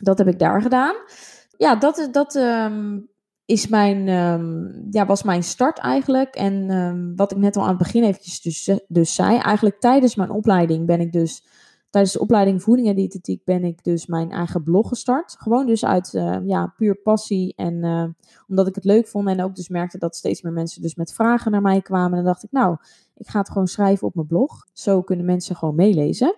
[0.00, 0.94] Dat heb ik daar gedaan.
[1.56, 3.08] Ja, dat, dat um,
[3.46, 6.34] is mijn, um, ja, was mijn start eigenlijk.
[6.34, 10.14] En um, wat ik net al aan het begin eventjes dus, dus zei, eigenlijk tijdens
[10.14, 11.44] mijn opleiding ben ik dus,
[11.90, 15.36] tijdens de opleiding voeding en diëtetiek ben ik dus mijn eigen blog gestart.
[15.38, 18.04] Gewoon dus uit uh, ja, puur passie en uh,
[18.48, 21.12] omdat ik het leuk vond en ook dus merkte dat steeds meer mensen dus met
[21.12, 22.10] vragen naar mij kwamen.
[22.10, 22.76] En dan dacht ik, nou,
[23.16, 24.66] ik ga het gewoon schrijven op mijn blog.
[24.72, 26.36] Zo kunnen mensen gewoon meelezen.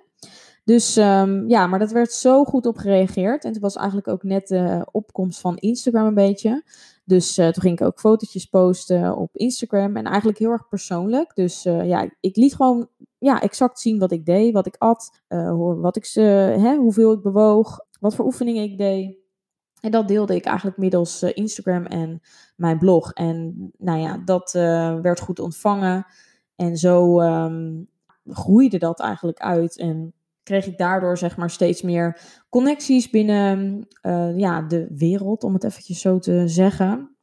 [0.64, 3.44] Dus ja, maar dat werd zo goed op gereageerd.
[3.44, 6.64] En het was eigenlijk ook net de opkomst van Instagram een beetje.
[7.08, 9.96] Dus uh, toen ging ik ook fotootjes posten op Instagram.
[9.96, 11.34] En eigenlijk heel erg persoonlijk.
[11.34, 15.20] Dus uh, ja, ik liet gewoon ja, exact zien wat ik deed, wat ik at,
[15.28, 19.16] uh, wat ik, hè, hoeveel ik bewoog, wat voor oefeningen ik deed.
[19.80, 22.20] En dat deelde ik eigenlijk middels Instagram en
[22.56, 23.12] mijn blog.
[23.12, 24.52] En nou ja, dat
[25.02, 26.06] werd goed ontvangen.
[26.56, 27.88] En zo um,
[28.24, 29.78] groeide dat eigenlijk uit.
[29.78, 30.14] En
[30.48, 35.64] kreeg ik daardoor zeg maar steeds meer connecties binnen uh, ja, de wereld, om het
[35.64, 37.16] eventjes zo te zeggen.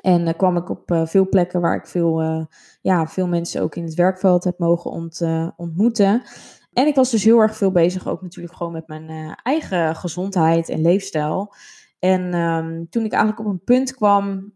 [0.00, 2.46] En uh, kwam ik op uh, veel plekken waar ik veel,
[2.80, 5.22] ja, veel mensen ook in het werkveld heb mogen ont,
[5.56, 6.22] ontmoeten.
[6.72, 10.68] En ik was dus heel erg veel bezig ook natuurlijk gewoon met mijn eigen gezondheid
[10.68, 11.54] en leefstijl.
[11.98, 14.52] En um, toen ik eigenlijk op een punt kwam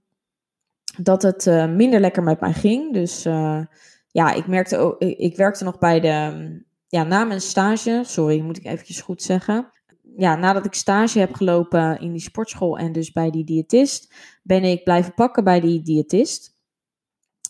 [1.03, 1.45] dat het
[1.77, 2.93] minder lekker met mij ging.
[2.93, 3.23] Dus
[4.11, 8.57] ja, ik merkte ook, ik werkte nog bij de ja, na mijn stage, sorry, moet
[8.57, 9.71] ik eventjes goed zeggen.
[10.17, 14.65] Ja, nadat ik stage heb gelopen in die sportschool en dus bij die diëtist, ben
[14.65, 16.57] ik blijven pakken bij die diëtist.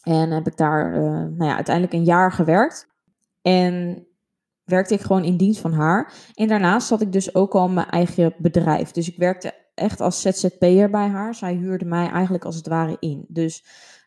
[0.03, 2.89] En heb ik daar uh, nou ja, uiteindelijk een jaar gewerkt.
[3.41, 4.07] En
[4.65, 6.13] werkte ik gewoon in dienst van haar.
[6.35, 8.91] En daarnaast had ik dus ook al mijn eigen bedrijf.
[8.91, 11.35] Dus ik werkte echt als ZZP'er bij haar.
[11.35, 13.25] Zij huurde mij eigenlijk als het ware in.
[13.29, 13.65] Dus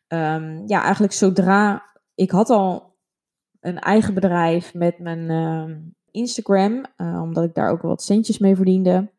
[0.07, 1.83] um, ja, eigenlijk zodra
[2.15, 2.94] ik had al
[3.65, 5.75] een eigen bedrijf met mijn uh,
[6.11, 9.11] Instagram, uh, omdat ik daar ook wat centjes mee verdiende.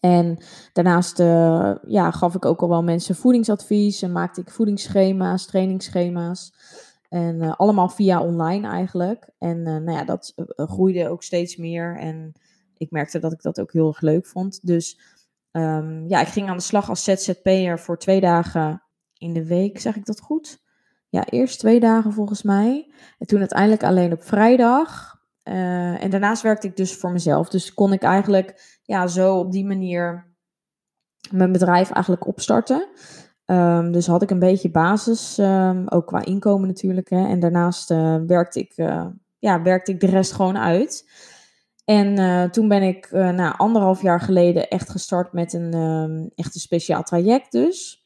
[0.00, 0.38] En
[0.72, 6.52] daarnaast uh, ja, gaf ik ook al wel mensen voedingsadvies en maakte ik voedingsschema's, trainingsschema's.
[7.08, 9.28] En uh, allemaal via online eigenlijk.
[9.38, 11.98] En nou ja, dat groeide ook steeds meer.
[11.98, 12.32] En
[12.76, 14.66] ik merkte dat ik dat ook heel erg leuk vond.
[14.66, 15.00] Dus
[15.52, 18.82] um, ja, ik ging aan de slag als ZZP'er voor twee dagen
[19.18, 19.80] in de week.
[19.80, 20.64] Zeg ik dat goed?
[21.16, 22.92] Ja, eerst twee dagen volgens mij.
[23.18, 25.20] En toen uiteindelijk alleen op vrijdag.
[25.44, 27.48] Uh, en daarnaast werkte ik dus voor mezelf.
[27.48, 30.34] Dus kon ik eigenlijk ja, zo op die manier
[31.30, 32.88] mijn bedrijf eigenlijk opstarten.
[33.46, 37.10] Um, dus had ik een beetje basis, um, ook qua inkomen natuurlijk.
[37.10, 37.28] Hè.
[37.28, 39.06] En daarnaast uh, werkte, ik, uh,
[39.38, 41.10] ja, werkte ik de rest gewoon uit.
[41.84, 46.60] En toen ben ik na anderhalf jaar geleden echt gestart met een, um, echt een
[46.60, 48.05] speciaal traject dus.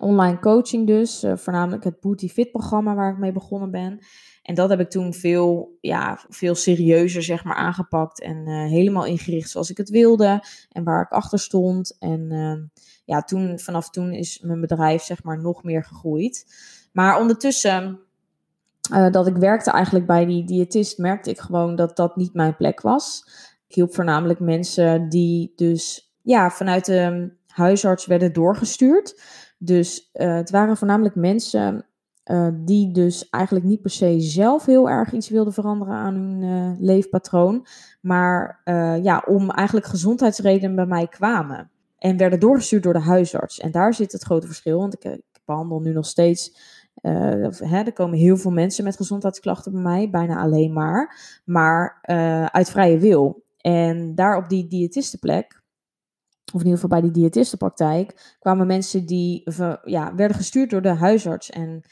[0.00, 3.98] Online coaching dus, voornamelijk het Booty Fit programma waar ik mee begonnen ben.
[4.42, 9.04] En dat heb ik toen veel, ja, veel serieuzer zeg maar, aangepakt en uh, helemaal
[9.04, 11.96] ingericht zoals ik het wilde en waar ik achter stond.
[11.98, 12.54] En uh,
[13.04, 16.46] ja, toen, vanaf toen is mijn bedrijf zeg maar nog meer gegroeid.
[16.92, 18.00] Maar ondertussen
[18.92, 22.56] uh, dat ik werkte eigenlijk bij die diëtist, merkte ik gewoon dat dat niet mijn
[22.56, 23.24] plek was.
[23.68, 29.22] Ik hielp voornamelijk mensen die dus ja, vanuit de huisarts werden doorgestuurd.
[29.62, 31.84] Dus het waren voornamelijk mensen
[32.24, 36.42] uh, die dus eigenlijk niet per se zelf heel erg iets wilden veranderen aan hun
[36.42, 37.66] uh, leefpatroon.
[38.00, 38.60] Maar
[39.02, 41.70] ja, om eigenlijk gezondheidsredenen bij mij kwamen.
[41.98, 43.58] En werden doorgestuurd door de huisarts.
[43.58, 44.78] En daar zit het grote verschil.
[44.78, 46.58] Want ik, ik behandel nu nog steeds.
[47.00, 51.16] Hè, er komen heel veel mensen met gezondheidsklachten bij mij, bijna alleen maar.
[51.44, 51.98] Maar
[52.52, 53.42] uit vrije wil.
[53.60, 55.59] En daar op die diëtistenplek
[56.52, 59.42] of in ieder geval bij die diëtistenpraktijk, kwamen mensen die
[59.84, 61.50] ja, werden gestuurd door de huisarts.
[61.50, 61.82] En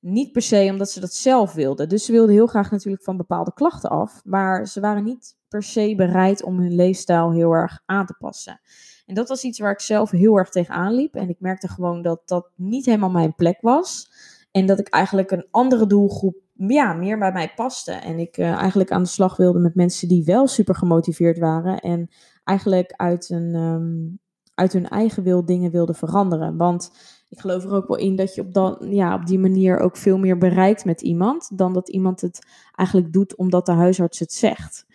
[0.00, 1.88] niet per se omdat ze dat zelf wilden.
[1.88, 4.20] Dus ze wilden heel graag natuurlijk van bepaalde klachten af.
[4.24, 8.60] Maar ze waren niet per se bereid om hun leefstijl heel erg aan te passen.
[9.06, 11.14] En dat was iets waar ik zelf heel erg tegenaan liep.
[11.14, 14.10] En ik merkte gewoon dat dat niet helemaal mijn plek was.
[14.50, 17.92] En dat ik eigenlijk een andere doelgroep ja, meer bij mij paste.
[17.92, 21.78] En ik uh, eigenlijk aan de slag wilde met mensen die wel super gemotiveerd waren.
[21.78, 22.08] En
[22.48, 24.18] eigenlijk uit, een, um,
[24.54, 26.56] uit hun eigen wil dingen wilden veranderen.
[26.56, 26.92] Want
[27.28, 29.96] ik geloof er ook wel in dat je op, dan, ja, op die manier ook
[29.96, 31.58] veel meer bereikt met iemand.
[31.58, 34.86] Dan dat iemand het eigenlijk doet omdat de huisarts het zegt.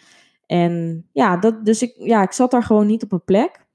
[0.46, 3.66] En ja, dat, dus ik, ja, ik zat daar gewoon niet op een plek.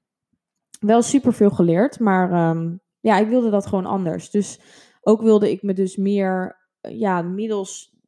[0.79, 4.29] Wel super veel geleerd, maar um, ja, ik wilde dat gewoon anders.
[4.29, 4.59] Dus
[5.01, 7.98] ook wilde ik me dus meer, ja, middels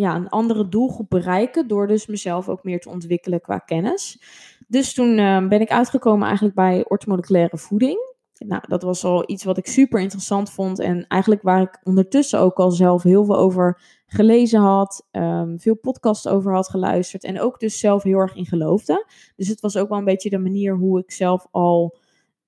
[0.00, 1.68] ja, een andere doelgroep bereiken.
[1.68, 4.22] Door dus mezelf ook meer te ontwikkelen qua kennis.
[4.68, 8.08] Dus toen uh, ben ik uitgekomen eigenlijk bij orthomoleculaire voeding.
[8.46, 10.78] Nou, dat was al iets wat ik super interessant vond.
[10.78, 15.06] En eigenlijk waar ik ondertussen ook al zelf heel veel over gelezen had.
[15.12, 17.24] Um, veel podcasts over had geluisterd.
[17.24, 19.06] En ook dus zelf heel erg in geloofde.
[19.36, 21.98] Dus het was ook wel een beetje de manier hoe ik zelf al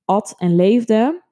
[0.05, 1.23] at en leefde.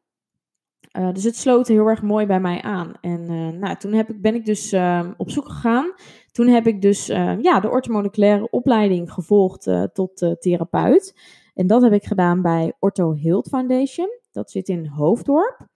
[0.98, 2.92] Uh, dus het sloot heel erg mooi bij mij aan.
[3.00, 5.92] En uh, nou, toen heb ik, ben ik dus uh, op zoek gegaan.
[6.32, 7.06] Toen heb ik dus
[7.40, 11.14] ja, de orthomoleculaire opleiding gevolgd tot therapeut.
[11.54, 14.08] En dat heb ik gedaan bij Ortho Health Foundation.
[14.32, 15.66] Dat zit in Hoofddorp.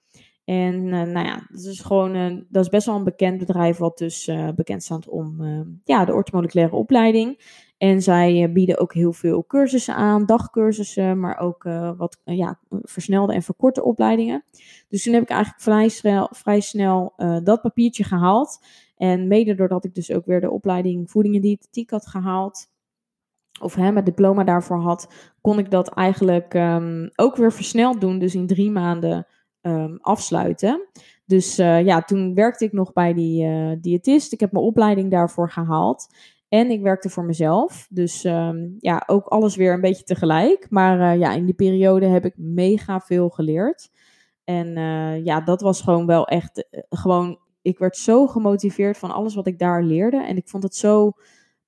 [0.45, 4.31] En nou ja, dat is gewoon dat is best wel een bekend bedrijf wat dus
[4.55, 7.39] bekend staat om uh, ja, de orthomoleculaire opleiding.
[7.85, 11.63] En zij bieden ook heel veel cursussen aan, dagcursussen, maar ook
[11.97, 14.45] wat ja, versnelde en verkorte opleidingen.
[14.89, 18.65] Dus toen heb ik eigenlijk vrij snel, vrij snel dat papiertje gehaald.
[18.97, 22.67] En mede doordat ik dus ook weer de opleiding voeding en diëtetiek had gehaald,
[23.61, 28.19] of hè, mijn diploma daarvoor had, kon ik dat eigenlijk um, ook weer versneld doen.
[28.19, 29.27] Dus in drie maanden
[29.61, 30.89] um, afsluiten.
[31.27, 34.33] Dus ja, toen werkte ik nog bij die diëtist.
[34.33, 36.15] Ik heb mijn opleiding daarvoor gehaald.
[36.55, 37.87] En ik werkte voor mezelf.
[37.91, 40.67] Dus um, ja, ook alles weer een beetje tegelijk.
[40.71, 43.91] Maar uh, ja, in die periode heb ik mega veel geleerd.
[44.45, 44.69] En
[45.25, 47.39] ja, dat was gewoon wel echt gewoon.
[47.63, 50.25] Ik werd zo gemotiveerd van alles wat ik daar leerde.
[50.25, 51.13] En ik vond het zo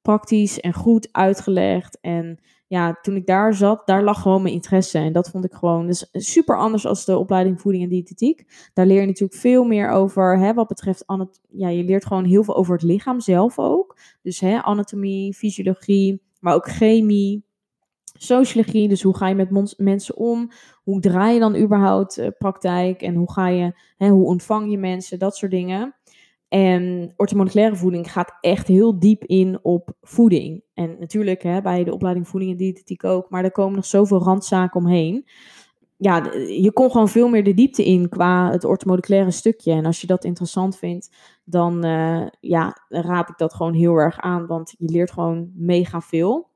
[0.03, 1.99] praktisch en goed uitgelegd.
[2.01, 4.99] En ja, toen ik daar zat, daar lag gewoon mijn interesse.
[4.99, 8.71] En dat vond ik gewoon dus super anders als de opleiding voeding en diëtetiek.
[8.75, 11.05] Daar leer je natuurlijk veel meer over, hè, wat betreft,
[11.49, 13.99] ja, je leert gewoon heel veel over het lichaam zelf ook.
[14.23, 17.45] Dus hè, anatomie, fysiologie, maar ook chemie.
[18.19, 20.51] sociologie, dus hoe ga je met mensen om?
[20.83, 23.03] Hoe draai je dan überhaupt uh, praktijk?
[23.03, 25.19] En hoe ga je, hè, hoe ontvang je mensen?
[25.19, 25.96] Dat soort dingen.
[26.57, 30.63] En orthomoleculaire voeding gaat echt heel diep in op voeding.
[30.75, 34.23] En natuurlijk hè, bij de opleiding voeding en diëtetiek ook, maar er komen nog zoveel
[34.23, 35.29] randzaken omheen.
[35.97, 39.73] Ja, je kon gewoon veel meer de diepte in qua het orthomoleculaire stukje.
[39.73, 44.19] En als je dat interessant vindt, dan uh, ja, raad ik dat gewoon heel erg
[44.19, 46.51] aan, want je leert gewoon mega veel.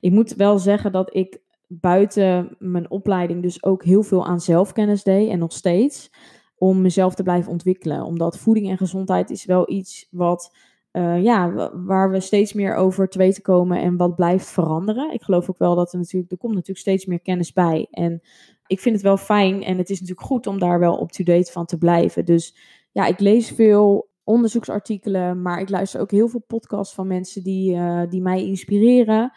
[0.00, 5.02] Ik moet wel zeggen dat ik buiten mijn opleiding dus ook heel veel aan zelfkennis
[5.02, 6.10] deed en nog steeds
[6.58, 8.04] om mezelf te blijven ontwikkelen.
[8.04, 10.56] Omdat voeding en gezondheid is wel iets wat,
[10.92, 15.12] uh, ja, waar we steeds meer over te weten komen en wat blijft veranderen.
[15.12, 17.86] Ik geloof ook wel dat er natuurlijk, er komt natuurlijk steeds meer kennis bij.
[17.90, 18.20] En
[18.66, 21.66] ik vind het wel fijn en het is natuurlijk goed om daar wel up-to-date van
[21.66, 22.24] te blijven.
[22.24, 22.56] Dus
[22.92, 27.74] ja, ik lees veel onderzoeksartikelen, maar ik luister ook heel veel podcasts van mensen die,
[27.74, 29.32] uh, die mij inspireren.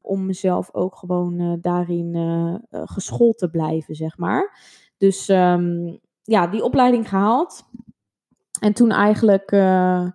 [0.00, 2.16] Om mezelf ook gewoon uh, daarin
[2.70, 4.58] geschoold te blijven, zeg maar.
[4.98, 7.62] Dus um, ja, die opleiding gehaald.
[8.60, 10.08] En toen eigenlijk uh,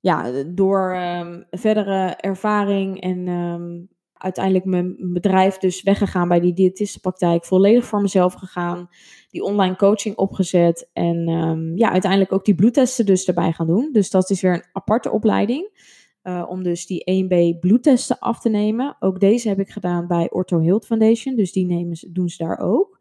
[0.00, 7.44] ja, door um, verdere ervaring en um, uiteindelijk mijn bedrijf dus weggegaan bij die diëtistenpraktijk.
[7.44, 8.88] Volledig voor mezelf gegaan.
[9.30, 10.90] Die online coaching opgezet.
[10.92, 13.88] En um, ja, uiteindelijk ook die bloedtesten dus erbij gaan doen.
[13.92, 15.92] Dus dat is weer een aparte opleiding.
[16.22, 18.96] Uh, om dus die 1B bloedtesten af te nemen.
[19.00, 21.36] Ook deze heb ik gedaan bij Ortho Health Foundation.
[21.36, 22.98] Dus die nemen, doen ze daar ook.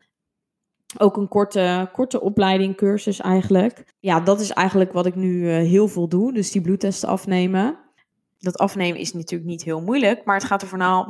[0.97, 3.93] Ook een korte, korte opleiding, cursus eigenlijk.
[3.99, 6.34] Ja, dat is eigenlijk wat ik nu uh, heel veel doe.
[6.34, 7.77] Dus die bloedtesten afnemen.
[8.39, 10.25] Dat afnemen is natuurlijk niet heel moeilijk.
[10.25, 10.67] Maar het gaat er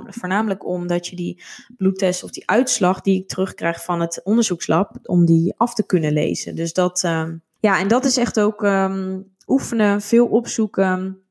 [0.07, 1.43] voornamelijk om dat je die
[1.77, 6.13] bloedtest of die uitslag die ik terugkrijg van het onderzoekslab, om die af te kunnen
[6.13, 6.55] lezen.
[6.55, 11.21] Dus dat, uh, ja, en dat is echt ook um, oefenen, veel opzoeken,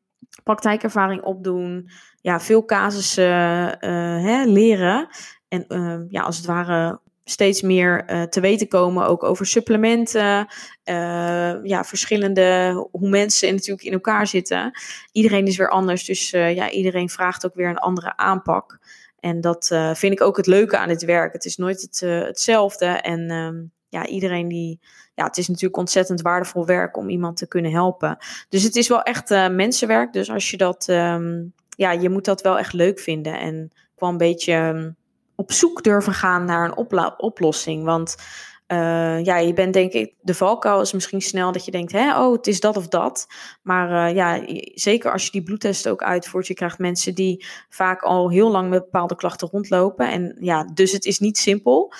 [0.45, 1.91] praktijkervaring opdoen.
[2.21, 5.09] Ja, veel casussen uh, hè, leren.
[5.49, 10.47] En uh, ja, als het ware steeds meer uh, te weten komen, ook over supplementen,
[10.85, 14.79] uh, ja, verschillende, hoe mensen natuurlijk in elkaar zitten.
[15.13, 18.79] Iedereen is weer anders, dus uh, ja, iedereen vraagt ook weer een andere aanpak.
[19.21, 21.33] En dat vind ik ook het leuke aan dit werk.
[21.33, 24.81] Het is nooit het, hetzelfde en um, ja, iedereen die,
[25.15, 28.17] ja, het is natuurlijk ontzettend waardevol werk om iemand te kunnen helpen.
[28.49, 32.43] Dus het is wel echt mensenwerk, dus als je dat, um, ja, je moet dat
[32.43, 34.55] wel echt leuk vinden en wel een beetje...
[34.55, 34.97] Um,
[35.43, 36.77] op zoek durven gaan naar een
[37.19, 37.85] oplossing.
[37.85, 38.17] Want
[38.69, 42.21] uh, ja, je bent denk ik, de valkuil is misschien snel dat je denkt, hè,
[42.21, 43.27] oh, het is dat of dat.
[43.63, 44.43] Maar uh, ja,
[44.75, 48.71] zeker als je die bloedtest ook uitvoert, je krijgt mensen die vaak al heel lang
[48.71, 50.11] met bepaalde klachten rondlopen.
[50.11, 51.93] En ja, dus het is niet simpel.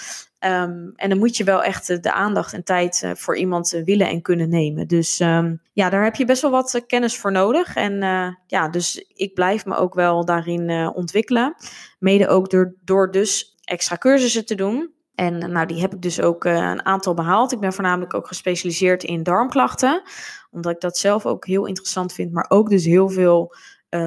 [0.45, 4.09] Um, en dan moet je wel echt de aandacht en tijd uh, voor iemand willen
[4.09, 4.89] en kunnen nemen.
[4.89, 7.75] Dus um, ja, daar heb je best wel wat kennis voor nodig.
[7.75, 8.01] En
[8.47, 11.55] ja, dus ik blijf me ook wel daarin ontwikkelen.
[11.99, 14.93] Mede ook door, dus extra cursussen te doen.
[15.15, 17.53] En nou, die heb ik dus ook een aantal behaald.
[17.53, 20.03] Ik ben voornamelijk ook gespecialiseerd in darmklachten.
[20.51, 22.33] Omdat ik dat zelf ook heel interessant vind.
[22.33, 23.55] Maar ook dus heel veel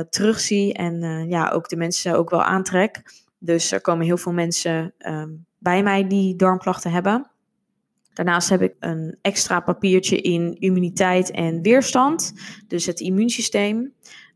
[0.09, 0.73] terugzie.
[0.73, 3.01] En ja, ook de mensen ook wel aantrek.
[3.39, 7.27] Dus er komen heel veel mensen um, bij mij die darmklachten hebben.
[8.13, 12.33] Daarnaast heb ik een extra papiertje in immuniteit en weerstand.
[12.67, 13.93] Dus het immuunsysteem.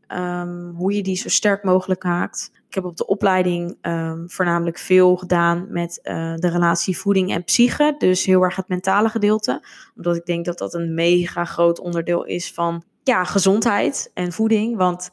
[0.08, 2.50] Um, hoe je die zo sterk mogelijk haakt.
[2.68, 7.44] Ik heb op de opleiding um, voornamelijk veel gedaan met uh, de relatie voeding en
[7.44, 7.94] psyche.
[7.98, 9.64] Dus heel erg het mentale gedeelte.
[9.96, 14.76] Omdat ik denk dat dat een mega groot onderdeel is van ja, gezondheid en voeding.
[14.76, 15.10] Want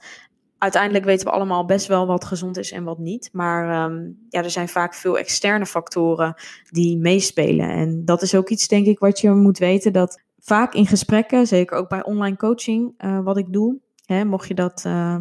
[0.57, 3.29] uiteindelijk weten we allemaal best wel wat gezond is en wat niet.
[3.31, 6.35] Maar um, ja, er zijn vaak veel externe factoren
[6.69, 7.69] die meespelen.
[7.69, 9.93] En dat is ook iets, denk ik, wat je moet weten.
[9.93, 13.77] Dat vaak in gesprekken, zeker ook bij online coaching, uh, wat ik doe.
[14.05, 15.15] Hè, mocht je dat uh,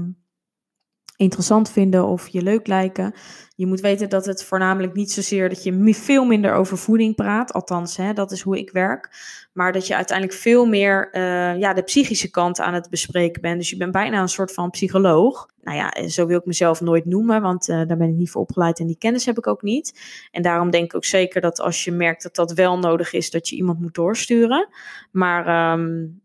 [1.16, 3.14] interessant vinden of je leuk lijken.
[3.54, 7.52] Je moet weten dat het voornamelijk niet zozeer dat je veel minder over voeding praat.
[7.52, 9.10] Althans, hè, dat is hoe ik werk.
[9.52, 13.58] Maar dat je uiteindelijk veel meer uh, ja, de psychische kant aan het bespreken bent.
[13.58, 15.48] Dus je bent bijna een soort van psycholoog.
[15.62, 18.42] Nou ja, zo wil ik mezelf nooit noemen, want uh, daar ben ik niet voor
[18.42, 20.00] opgeleid en die kennis heb ik ook niet.
[20.30, 23.30] En daarom denk ik ook zeker dat als je merkt dat dat wel nodig is,
[23.30, 24.68] dat je iemand moet doorsturen.
[25.10, 26.20] Maar um,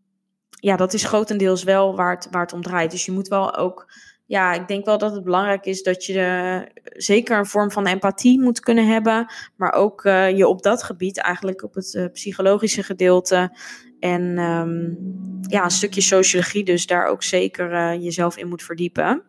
[0.50, 2.92] ja, dat is grotendeels wel waar het, waar het om draait.
[2.92, 3.92] Dus je moet wel ook
[4.32, 7.86] ja, ik denk wel dat het belangrijk is dat je uh, zeker een vorm van
[7.86, 12.06] empathie moet kunnen hebben, maar ook uh, je op dat gebied, eigenlijk op het uh,
[12.12, 13.58] psychologische gedeelte
[14.00, 14.98] en um,
[15.42, 19.24] ja, een stukje sociologie, dus daar ook zeker jezelf in moet verdiepen.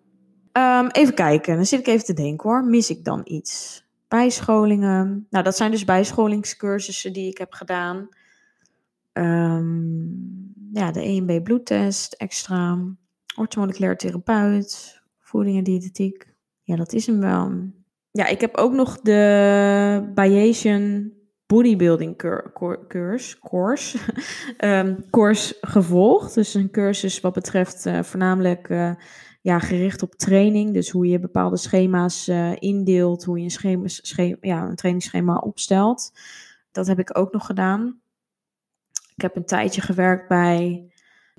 [0.52, 3.84] Um, even kijken, dan zit ik even te denken hoor, mis ik dan iets?
[4.08, 8.08] Bijscholingen, nou dat zijn dus bijscholingscursussen die ik heb gedaan.
[9.12, 12.78] Um, ja, de 1B bloedtest extra
[13.34, 16.34] orthomoleculair therapeut, voeding en diëtetiek.
[16.62, 17.52] Ja, dat is hem wel.
[18.10, 21.12] ja, ik heb ook nog de Bayesian
[21.46, 22.16] bodybuilding
[22.88, 23.98] cursus, course,
[24.58, 26.34] um, course gevolgd.
[26.34, 28.94] Dus een cursus wat betreft uh, voornamelijk uh,
[29.40, 30.74] ja, gericht op training.
[30.74, 36.12] Dus hoe je bepaalde schema's uh, indeelt, hoe je een, schema, ja, een trainingsschema opstelt.
[36.70, 38.00] Dat heb ik ook nog gedaan.
[39.14, 40.91] Ik heb een tijdje gewerkt bij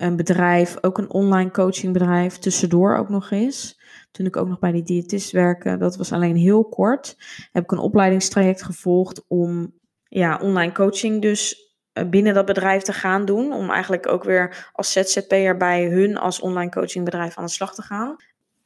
[0.04, 3.80] een bedrijf, ook een online coachingbedrijf, tussendoor ook nog eens.
[4.10, 7.16] Toen ik ook nog bij die diëtist werkte, dat was alleen heel kort,
[7.52, 9.72] heb ik een opleidingstraject gevolgd om
[10.08, 13.52] ja, online coaching dus eh, binnen dat bedrijf te gaan doen.
[13.52, 17.82] Om eigenlijk ook weer als ZZP'er bij hun als online coachingbedrijf aan de slag te
[17.82, 18.16] gaan.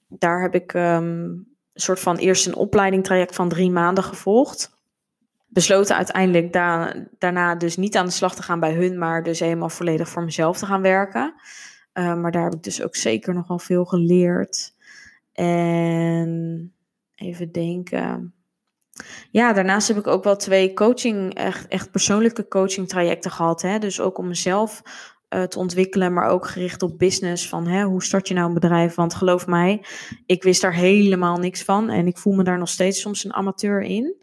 [0.08, 4.77] Daar heb ik um, een soort van eerst een opleidingstraject van drie maanden gevolgd.
[5.48, 6.52] Besloten uiteindelijk
[7.18, 10.24] daarna dus niet aan de slag te gaan bij hun, maar dus helemaal volledig voor
[10.24, 11.34] mezelf te gaan werken.
[11.94, 14.74] Uh, maar daar heb ik dus ook zeker nog wel veel geleerd.
[15.32, 16.72] En
[17.14, 18.34] even denken.
[19.30, 23.62] Ja, daarnaast heb ik ook wel twee coaching, echt, echt persoonlijke coaching trajecten gehad.
[23.62, 23.78] Hè?
[23.78, 24.82] Dus ook om mezelf
[25.34, 27.48] uh, te ontwikkelen, maar ook gericht op business.
[27.48, 28.94] Van hè, hoe start je nou een bedrijf?
[28.94, 29.84] Want geloof mij,
[30.26, 31.90] ik wist daar helemaal niks van.
[31.90, 34.16] En ik voel me daar nog steeds soms een amateur in.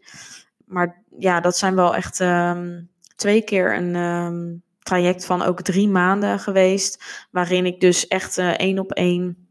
[0.66, 5.88] Maar ja, dat zijn wel echt um, twee keer een um, traject van ook drie
[5.88, 7.26] maanden geweest.
[7.30, 9.48] Waarin ik dus echt uh, één op één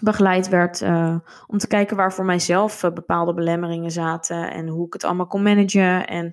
[0.00, 4.86] begeleid werd uh, om te kijken waar voor mijzelf uh, bepaalde belemmeringen zaten en hoe
[4.86, 6.06] ik het allemaal kon managen.
[6.06, 6.32] En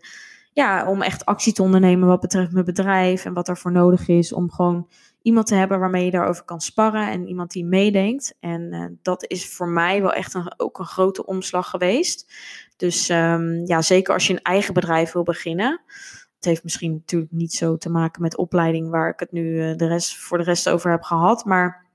[0.53, 4.33] ja, om echt actie te ondernemen wat betreft mijn bedrijf en wat ervoor nodig is
[4.33, 4.87] om gewoon
[5.21, 8.35] iemand te hebben waarmee je daarover kan sparren en iemand die meedenkt.
[8.39, 12.33] En dat is voor mij wel echt een, ook een grote omslag geweest.
[12.83, 15.81] Dus um, ja, zeker als je een eigen bedrijf wil beginnen.
[16.35, 19.87] Het heeft misschien natuurlijk niet zo te maken met opleiding waar ik het nu de
[19.87, 21.45] rest, voor de rest over heb gehad.
[21.45, 21.87] Maar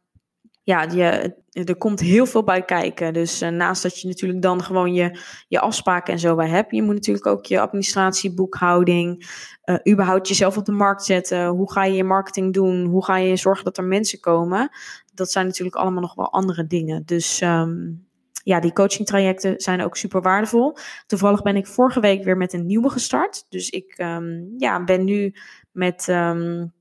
[0.63, 3.13] ja, je, er komt heel veel bij kijken.
[3.13, 6.75] Dus uh, naast dat je natuurlijk dan gewoon je, je afspraken en zo bij hebt,
[6.75, 9.31] je moet natuurlijk ook je administratie, boekhouding,
[9.65, 11.47] uh, überhaupt jezelf op de markt zetten.
[11.47, 12.85] Hoe ga je je marketing doen?
[12.85, 14.71] Hoe ga je zorgen dat er mensen komen?
[15.15, 17.03] Dat zijn natuurlijk allemaal nog wel andere dingen.
[17.05, 18.08] Dus um,
[18.49, 20.77] ja, die coaching trajecten zijn ook super waardevol.
[21.07, 23.47] Toevallig ben ik vorige week weer met een nieuwe gestart.
[23.49, 25.35] Dus ik um, ja, ben nu
[25.71, 26.73] met um,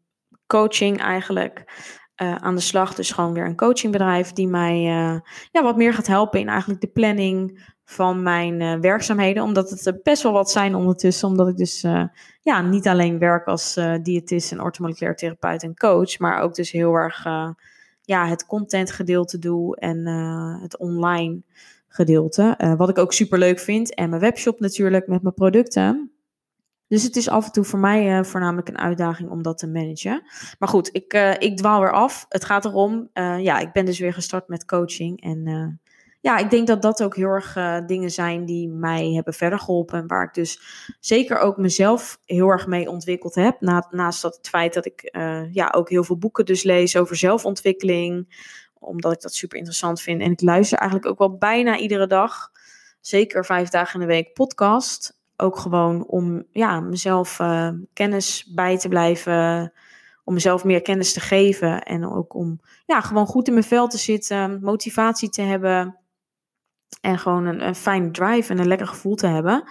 [0.45, 1.63] coaching eigenlijk
[2.21, 2.95] uh, aan de slag.
[2.95, 5.19] Dus gewoon weer een coachingbedrijf die mij uh,
[5.51, 9.43] ja, wat meer gaat helpen in eigenlijk de planning van mijn uh, werkzaamheden.
[9.43, 11.27] Omdat het best wel wat zijn ondertussen.
[11.27, 11.81] Omdat ik dus
[12.41, 16.19] ja, niet alleen werk als diëtist en orthomoleculair therapeut en coach.
[16.19, 17.25] Maar ook dus heel erg
[18.07, 20.05] ja, het content gedeelte doe en
[20.61, 21.41] het online
[21.87, 22.75] gedeelte.
[22.77, 23.93] wat ik ook super leuk vind.
[23.95, 26.11] En mijn webshop natuurlijk met mijn producten.
[26.87, 29.67] Dus het is af en toe voor mij uh, voornamelijk een uitdaging om dat te
[29.67, 30.21] managen.
[30.59, 32.25] Maar goed, ik, ik dwaal weer af.
[32.29, 35.21] Het gaat erom, ja, ik ben dus weer gestart met coaching.
[35.21, 35.79] En
[36.19, 40.07] ja, ik denk dat dat ook heel erg dingen zijn die mij hebben verder geholpen.
[40.07, 40.61] Waar ik dus
[40.99, 43.61] zeker ook mezelf heel erg mee ontwikkeld heb.
[43.61, 45.09] Na, naast dat het feit dat ik
[45.51, 48.45] ja, ook heel veel boeken dus lees over zelfontwikkeling.
[48.79, 50.21] Omdat ik dat super interessant vind.
[50.21, 52.51] En ik luister eigenlijk ook wel bijna iedere dag.
[53.01, 58.77] Zeker vijf dagen in de week podcast ook gewoon om ja, mezelf uh, kennis bij
[58.77, 59.73] te blijven,
[60.23, 63.87] om mezelf meer kennis te geven en ook om ja, gewoon goed in mijn vel
[63.87, 65.97] te zitten, motivatie te hebben
[67.01, 69.63] en gewoon een, fijne drive en een lekker gevoel te hebben.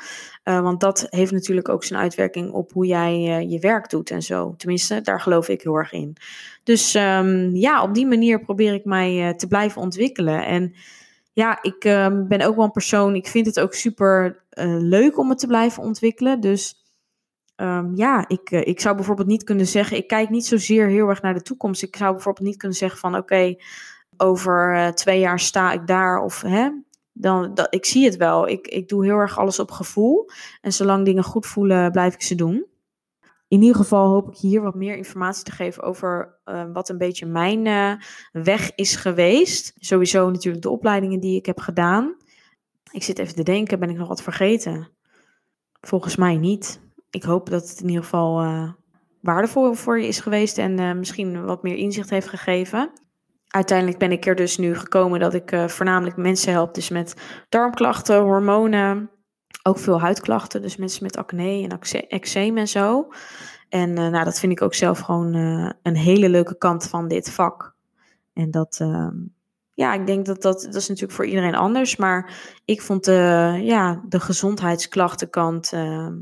[0.44, 4.10] Uh, want dat heeft natuurlijk ook zijn uitwerking op hoe jij uh, je werk doet
[4.10, 4.54] en zo.
[4.56, 6.16] Tenminste, daar geloof ik heel erg in.
[6.62, 10.46] Dus um, ja, op die manier probeer ik mij te blijven ontwikkelen.
[10.46, 10.74] En
[11.32, 14.44] ja, ik um, ben ook wel een persoon, ik vind het ook super
[14.80, 16.40] leuk om het te blijven ontwikkelen.
[16.40, 16.74] Dus
[17.56, 21.22] um, ja, ik, ik zou bijvoorbeeld niet kunnen zeggen, ik kijk niet zozeer heel erg
[21.22, 21.82] naar de toekomst.
[21.82, 23.54] Ik zou bijvoorbeeld niet kunnen zeggen van oké,
[24.16, 26.70] over twee jaar sta ik daar of hè,
[27.18, 28.48] dan, dat, ik zie het wel.
[28.48, 30.30] Ik, ik doe heel erg alles op gevoel.
[30.60, 32.66] En zolang dingen goed voelen, blijf ik ze doen
[33.48, 36.98] in ieder geval hoop ik hier wat meer informatie te geven over uh, wat een
[36.98, 37.92] beetje mijn uh,
[38.32, 39.74] weg is geweest.
[39.78, 42.16] Sowieso natuurlijk de opleidingen die ik heb gedaan.
[42.90, 44.88] Ik zit even te denken, ben ik nog wat vergeten?
[45.80, 46.80] Volgens mij niet.
[47.10, 48.72] Ik hoop dat het in ieder geval uh,
[49.20, 52.90] waardevol voor je is geweest en misschien wat meer inzicht heeft gegeven.
[53.56, 57.14] Uiteindelijk ben ik er dus nu gekomen dat ik voornamelijk mensen help, dus met
[57.48, 59.10] darmklachten, hormonen,
[59.62, 63.08] ook veel huidklachten, dus mensen met acne en eczeem en zo.
[63.68, 67.08] En uh, nou, dat vind ik ook zelf gewoon uh, een hele leuke kant van
[67.08, 67.74] dit vak.
[68.32, 69.08] En dat, uh,
[69.74, 71.96] ja, ik denk dat dat, dat is natuurlijk voor iedereen anders.
[71.96, 72.34] Maar
[72.64, 76.14] ik vond de, ja, de gezondheidsklachtenkant ehm,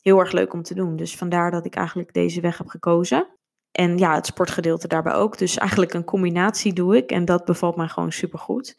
[0.00, 0.96] heel erg leuk om te doen.
[0.96, 3.26] Dus vandaar dat ik eigenlijk deze weg heb gekozen.
[3.72, 5.38] En ja, het sportgedeelte daarbij ook.
[5.38, 7.10] Dus eigenlijk een combinatie doe ik.
[7.10, 8.76] En dat bevalt mij gewoon supergoed.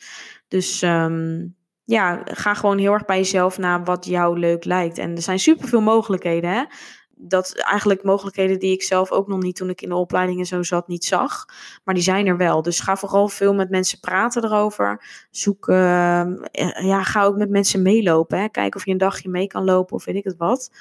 [0.48, 4.98] Dus um, ja, ga gewoon heel erg bij jezelf na wat jou leuk lijkt.
[4.98, 6.64] En er zijn superveel mogelijkheden, hè.
[7.24, 10.46] Dat eigenlijk mogelijkheden die ik zelf ook nog niet toen ik in de opleiding en
[10.46, 11.46] zo zat, niet zag.
[11.84, 12.62] Maar die zijn er wel.
[12.62, 15.04] Dus ga vooral veel met mensen praten erover.
[15.32, 15.76] Zoek, uh,
[16.82, 18.40] ja, ga ook met mensen meelopen.
[18.40, 18.50] Hè.
[18.50, 20.72] Kijk of je een dagje mee kan lopen of weet ik het wat.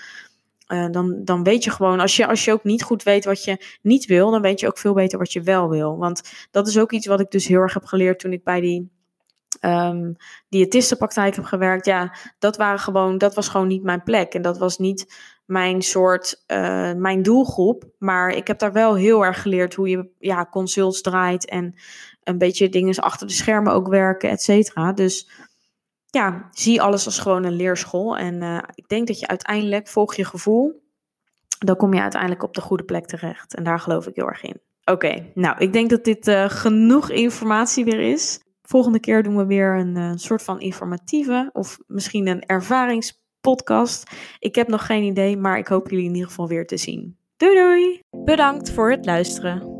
[0.73, 3.45] Uh, dan, dan weet je gewoon, als je, als je ook niet goed weet wat
[3.45, 5.97] je niet wil, dan weet je ook veel beter wat je wel wil.
[5.97, 8.61] Want dat is ook iets wat ik dus heel erg heb geleerd toen ik bij
[8.61, 8.91] die
[9.61, 10.17] um,
[10.49, 14.35] diëtistenpraktijk heb gewerkt, ja, dat waren gewoon, dat was gewoon niet mijn plek.
[14.35, 15.15] En dat was niet
[15.45, 17.85] mijn soort, uh, mijn doelgroep.
[17.99, 21.75] Maar ik heb daar wel heel erg geleerd hoe je ja, consults draait en
[22.23, 24.93] een beetje dingen achter de schermen ook werken, et cetera.
[24.93, 25.31] Dus
[26.11, 28.17] ja, zie alles als gewoon een leerschool.
[28.17, 30.83] En uh, ik denk dat je uiteindelijk, volg je gevoel,
[31.59, 33.55] dan kom je uiteindelijk op de goede plek terecht.
[33.55, 34.61] En daar geloof ik heel erg in.
[34.85, 38.41] Oké, nou, ik denk dat dit uh, genoeg informatie weer is.
[38.63, 44.11] Volgende keer doen we weer een uh, soort van informatieve of misschien een ervaringspodcast.
[44.39, 47.17] Ik heb nog geen idee, maar ik hoop jullie in ieder geval weer te zien.
[47.37, 48.03] Doei doei!
[48.11, 49.80] Bedankt voor het luisteren.